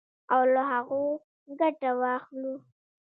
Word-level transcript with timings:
او 0.33 0.41
له 0.53 0.61
هغو 0.71 1.03
ګټه 1.59 1.89
واخلو. 2.01 2.53